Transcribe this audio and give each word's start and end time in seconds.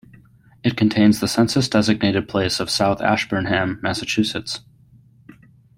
It 0.63 0.75
contains 0.75 1.19
the 1.19 1.27
census-designated 1.27 2.27
place 2.27 2.59
of 2.59 2.71
South 2.71 3.03
Ashburnham, 3.03 3.77
Massachusetts. 3.83 4.61